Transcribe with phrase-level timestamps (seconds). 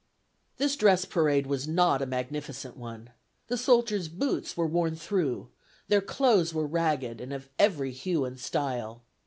[0.57, 3.11] This "dress parade" was not a magnificent one.
[3.49, 5.49] The soldiers' boots were worn through;
[5.89, 9.03] their clothes were ragged, and of every hue and style.